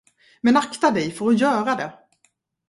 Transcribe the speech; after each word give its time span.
Men 0.43 0.55
akta 0.57 0.91
dig 0.91 1.11
för 1.11 1.27
att 1.29 1.39
göra 1.39 1.75
det! 1.75 1.91